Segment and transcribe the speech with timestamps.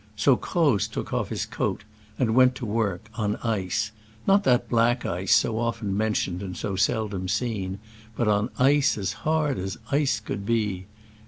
[0.15, 1.83] So Croz took off his coat
[2.17, 3.91] and went to work, on ice—
[4.27, 7.77] not that black ice so often mentioned and so seldom seen,
[8.15, 10.87] but on ice as hard as ice could be.